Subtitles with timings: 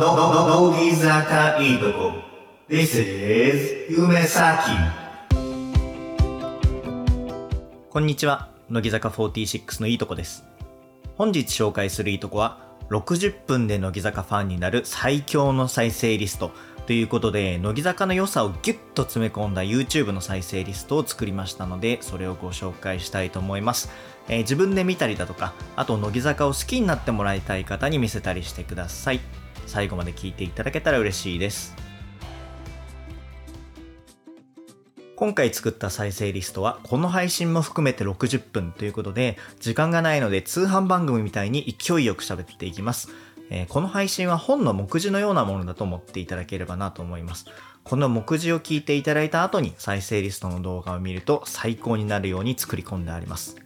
[0.00, 2.12] の、の、乃木坂いいとこ。
[2.70, 4.70] This is 夢咲。
[7.90, 8.48] こんにちは。
[8.70, 10.46] 乃木坂46のいいとこです。
[11.18, 16.50] 本日紹介するいいとこは、60分で乃木坂ファンになる最強の再生リスト
[16.86, 23.90] ということで、乃木坂の良さをギュッと詰め込んだ YouTube の再生リストを作りましたので、それをご紹介したいと思います。
[24.28, 29.20] えー自分で見たりだとか、あと乃木坂を好きになってもらいたい方に見せたりしてください。
[29.66, 31.74] 最後まで聞いていただけたら嬉しいです。
[35.20, 43.10] 今回作った再生リストはこの配信も含めて60分ということで時間がないので通販番組みたいに勢いよく喋っていきます、
[43.50, 47.44] えーこの配信は本の目次のようなものだと思っていただければなと思います。
[47.84, 53.56] この目次を聞いていただいた後に再生リストの動画を見ると最高になるように作り込んであります。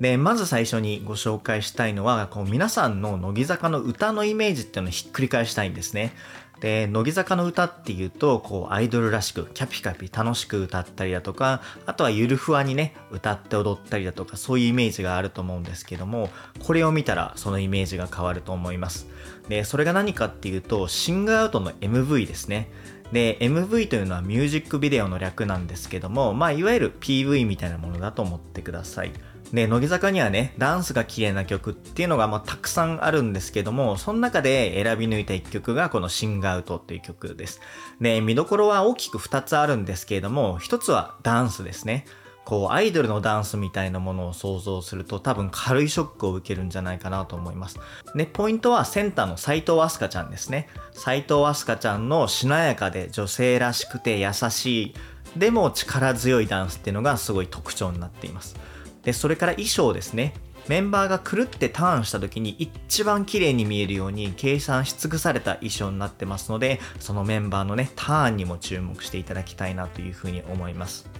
[0.00, 6.12] で、まず最初にご紹介したいのは、こう皆さんの乃木坂の歌のイメージっていうのをひっくり返したいんですね。
[6.60, 19.06] で、乃木坂の歌っていうと、こうアイドルらしく、キャピキャピ楽しく歌ったりだとか、あとはゆるふわにね、歌って踊ったりだとか、そういうイメージがあると思うんですけども、これを見たらそのイメージが変わると思います。
[19.48, 22.70] で、それが何かっていうと、シングアウトの MV ですね。
[23.12, 29.12] で、MV というのはミュージックビデオの略なんですけども、まあ、いわゆる PV みたいなものだと思ってください。
[29.52, 37.60] で、乃木坂にはね、ダンスが綺麗な曲っていうのがまあたくさんあるんですけども、その中で選び抜いた1曲がこのシングアウトっていう曲です。
[38.00, 42.04] で、見どころは大きく2つあるんですけれども、1つはダンスですね。
[42.48, 47.78] こう、アイドルのダンスみたいなものを想像すると多分軽いショックを受けるんじゃないかなと思います。
[48.14, 50.66] で、ポイントはセンターの斎藤飛鳥ちゃんですね。
[50.92, 54.94] 斎藤飛鳥ちゃんのしなやかで女性らしくて優しい、
[55.36, 58.56] でも力強いダンスっていうのがすごい特徴になっています。
[59.02, 60.32] で、それから衣装ですね。
[60.68, 71.10] メンバーがくるってターンした時に一番綺麗に見えるように計算し尽くされた衣装になってますので、そのメンバーのね、ターンにも注目していただきたいなというふうに思います。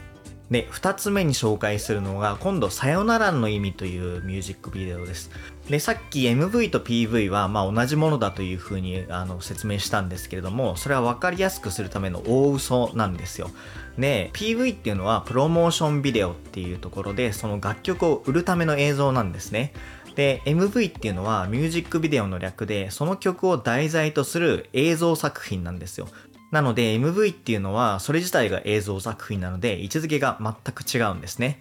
[0.50, 5.30] で、二つ目に紹介するのが、今度、さよならの意味というミュージックビデオです。
[5.68, 13.50] で、さっき MV と PV は、ま、同じものだというふうにあの説明したんですけれども、それは分かりやすくするための大嘘なんですよ。
[13.98, 19.74] で、PV っていうのは、プロモーションビデオっていうところで、その楽曲を売るための映像なんですね。
[20.18, 26.08] で、MV っていうのはミュージックビデオの略で、その曲を題材とする映像作品なんですよ。
[26.50, 31.60] なので MV っていうのはそれ自体が映像作品なので位置づけが全く違うんですね。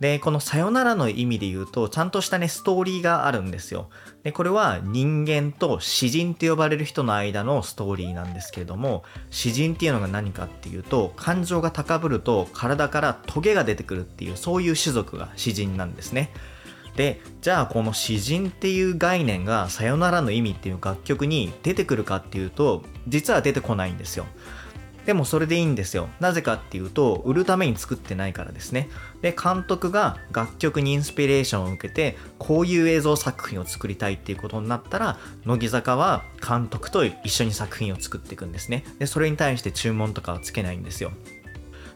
[0.00, 3.88] で、このさよならの意味で言うと、ちゃんとしたね、ストーリーがあるんですよ。
[4.22, 16.32] で、これは人間と詩人って呼ばれる人の間のストーリーなんですけれども、詩人っていうのが何かっていうと、感情が高ぶると体からトゲが出てくるっていう、そういう種族が詩人なんですね。
[16.94, 24.26] で、じゃあこの詩人っていう概念がさよならの意味っていう楽曲に出てくるかっていうと、実は出てこないんですよ。
[25.08, 26.10] でもそれでいいんですよ。
[26.20, 28.90] なぜかっていうと、売るために作ってないからですね。
[29.22, 38.84] で、監督が楽曲にインスピレーションを受けて、こういう映像作品を作りたいっていうことになったら、乃木坂は監督と一緒に作品を作っていくんですね。
[38.98, 41.12] で、それに対して注文とかはつけないんですよ。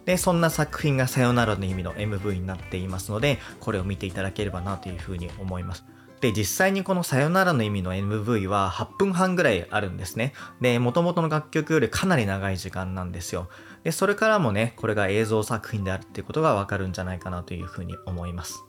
[0.06, 5.84] で、そんな作品がさよならの意味の MV になっていますので、これを見ていただければなというふうに思います。
[6.22, 10.34] で、実際にこのさよならの意味の MV は8分半ぐらいあるんですね。
[10.60, 13.48] で、元々の楽曲よりかなり長い時間なんですよ。
[13.82, 18.62] で、それからもね、これが映像作品であるっていうことがわかるんじゃないかなというふうに思います。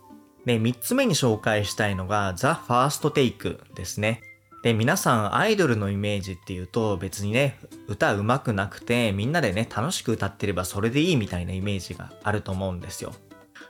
[0.46, 4.22] で、3つ目に紹介したいのが The First Take ですね。
[4.64, 13.14] で、皆さんアイドルのイメージっていうと別にね、歌上手くなくてみんなでね、楽しく歌ってればそれでいいみたいなイメージがあると思うんですよ。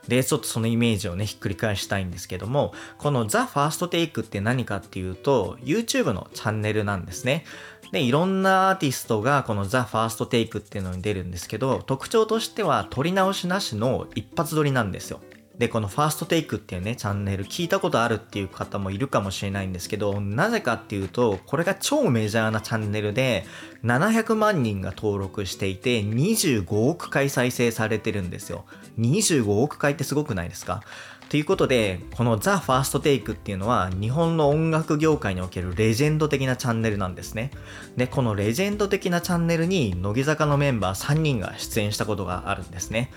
[0.08, 7.44] で、ちょっとそのイメージをね、ひっくり返したいんですけども、この The First Take って何かっていうと、YouTube のチャンネルなんですね。
[7.92, 15.20] で、いろんなアーティストがこの The First Take っていうのに出るんですけど、特徴としては撮り直しなしの一発撮りなんですよ。
[15.58, 23.44] で、このファーストテイクっていうね、チャンネル聞いたことあるっていう方もいるかもしれないんですけど、なぜかっていうと、これが超メジャーなチャンネルで、
[23.84, 28.64] 700万人が登録していて、25億回再生されてるんですよ。
[28.98, 30.82] 25億回ってすごくないですか？
[31.28, 37.50] ということで、この The First Take っていうのは日本の音楽業界におけるレジェンド的なチャンネルなんですね。
[37.96, 43.10] で、このレジェンド的なチャンネルに乃木坂のメンバー3人が出演したことがあるんですね。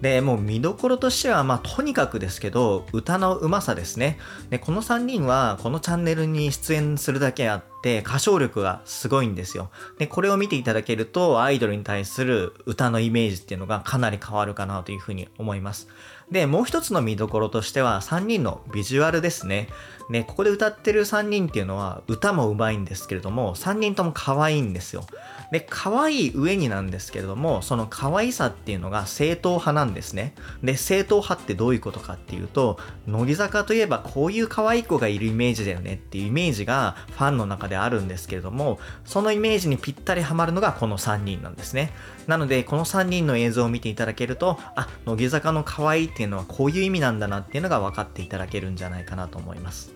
[0.00, 4.18] で、もう見どころとしては、まあとにかくですけど、歌のうまさですね。
[4.48, 9.70] で、この3人はこのチャンネルに出演するだけあって、歌唱力がすごいんですよ。
[9.98, 15.88] で、これを見ていただけると、アイドルに対する歌のイメージっていうのがかなり変わるかなというふうに思います。
[16.30, 19.68] で、もう一つの見どころとしては3人のビジュアルですね。
[20.10, 25.06] ね、ここで歌ってる3人っていうのは歌も上手いんですけれども、3人とも可愛いんですよ。
[25.52, 30.34] で、可愛い上になんですけれども、その可愛さっていうのが正統派なんですね。
[30.64, 41.92] で、正統派ってどういうことかっていうと、乃木坂といえばこういう可愛い子がいるイメージだよねっていうイメージがファンの中であるんですけれども、そのイメージにぴったりハマるのがこの3人なんですね。
[42.30, 49.90] なので、この3人の映像を見ていただけると、あ、乃木坂の可愛いっていうのはこういう意味なんだなっていうのが分かっていただけるんじゃないかなと思います。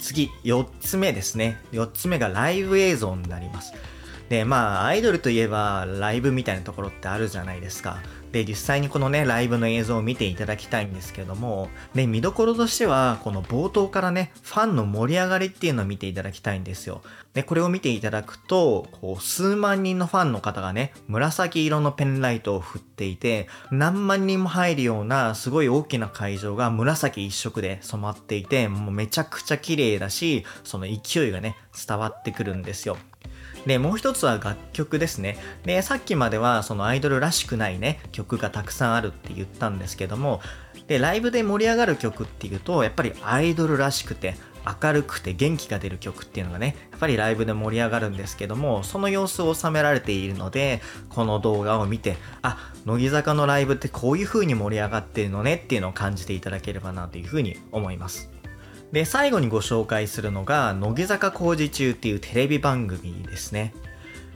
[0.00, 1.60] 次、4つ目ですね。
[1.72, 3.74] 4つ目がライブ映像になります。
[4.28, 7.98] で、まあ、アイドルといえばライブみたいなところってあるじゃないですか。
[8.32, 17.02] で、実際にこのね、ライブの映像を見ていただきたいんですけども、ね、見どころとしては、この冒頭からね、ファンの盛り上がりっていうのを見ていただきたいんですよ。
[17.34, 31.56] で、これを見ていただくと、こう、数万人のファンの方がね、紫色のペンライトを振っていて、何万人も入るような、すごい大きな会場が紫一色で染まっていて、もうめちゃくちゃ綺麗だし、その勢いがね、
[31.86, 32.98] 伝わってくるんですよ。
[33.66, 35.36] で、もう一つは楽曲ですね。
[35.64, 40.40] で、さっきまではそのアイドルらしくないね、曲がたくさんあるって言ったんですけども、
[40.86, 44.36] で、ライブで盛り上がる曲っていうと、やっぱりアイドルらしくて、
[44.82, 58.35] 明るくて元気が出る曲っていうのがね、やっぱりライブで盛り上がるんですけども、その様子を収められているので、この動画を見て、あ、乃木坂のライブってこういう風に盛り上がってるのねっていうのを感じていただければなという風に思います。
[58.96, 63.74] で、最後にご紹介するのが、乃木坂工事中っていうテレビ番組ですね。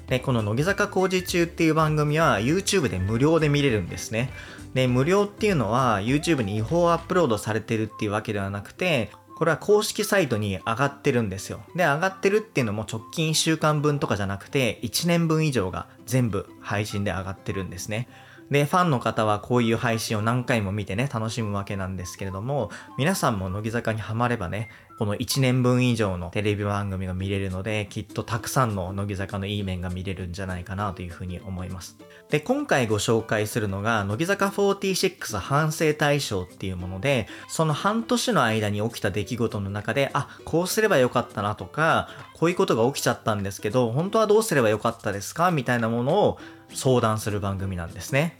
[0.06, 4.28] で、この乃木坂工事中っていう番組は YouTube で無料で見れるんですね。
[4.74, 11.62] で、無料っていうのは YouTube に違法アップロードされてるっていうわけではなくて、これは公式サイトに上がってるんですよ。
[11.74, 18.08] で、上がってるっていうのも直近1週間分とかじゃなくて、1年分以上が全部配信で上がってるんですね。
[18.50, 31.96] で、ファンの方はこういう配信を何回も見てね、楽しむわけなんですけれども、皆さんも乃木坂にハマればね、この1年分以上のテレビ番組が見れるので、きっとたくさんの乃木坂のいい面が見れるんじゃないかなというふうに思います。
[32.28, 46.38] で、今回ご紹介するのが、乃木坂46反省大賞っていうもので、その半年の間に起きた出来事の中で、あ、こうすればよかったなとか、こういうことが起きちゃったんですけど、本当はどうすればよかったですかみたいなものを
[46.74, 48.36] 相談する番組なんですね。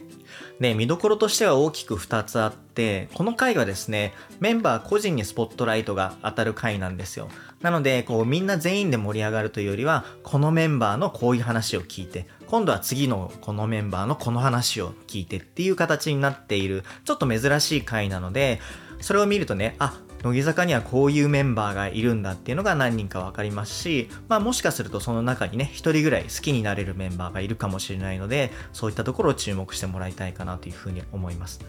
[0.59, 7.29] で、見どころとしては大きく2つあって、この回はですね、メンバー個人にスポットライトが当たる回なんですよ。
[7.61, 18.59] なので、こうみんな全員で盛り上がるというよりは、このメンバーのこういう話を聞いて、今度は次のこのメンバーのこの話を聞いてっていう形になっている、ちょっと珍しい回なので、
[19.01, 31.61] それを見るとね、あ、乃木坂にはこういうメンバーがいるんだっていうのが何人かわかりますし、まあもしかするとその中にね、一人ぐらい好きになれるメンバーがいるかもしれないので、そういったところを注目してもらいたいかなというふうに思います。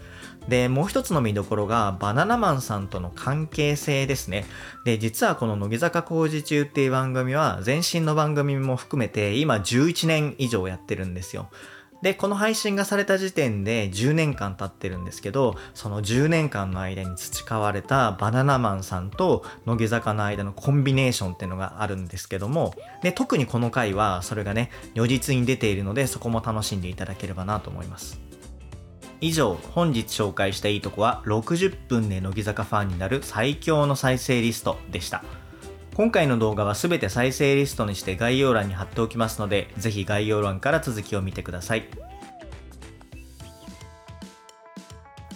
[0.47, 4.45] で、もう一つの見どころが、バナナマンさんとの関係性ですね。
[4.85, 11.49] で、実はこの乃木坂工事中っていう番組は、前身の番組も含めて今11年以上やってるんですよ。
[12.03, 28.19] で、この配信がされた時点で10年間経ってるんですけど、その10年間の間に培われたバナナマンさんと乃木坂の間のコンビネーションっていうのがあるんですけども、で、特にこの回はそれがね、如実に出ているので、そこも楽しんでいただければなと思います。
[29.21, 35.23] 以上、本日紹介したいいとこは60分で乃木坂ファンになる最強の再生リストでした。
[35.95, 41.83] 今回の動画は全て再生リストにして概要欄に貼っておきますので、ぜひ概要欄から続きを見てください。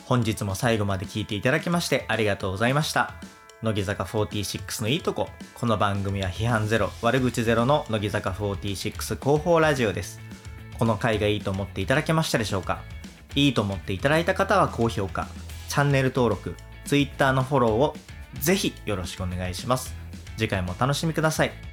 [0.06, 3.14] 本日も最後まで聞いていただきましてありがとうございました。
[3.62, 5.30] 乃木坂46のいいとこ。
[5.54, 10.20] この番組は批判ゼロ、悪口ゼロの乃木坂46広報ラジオです。
[10.80, 12.82] この回がいいと思っていただけましたでしょうか？
[13.36, 15.28] いいと思っていただいた方は高評価、
[15.70, 16.56] チャンネル登録、
[16.86, 17.96] Twitter のフォローを
[18.40, 20.07] ぜひよろしくお願いします。
[20.38, 21.67] 次回もお楽しみください。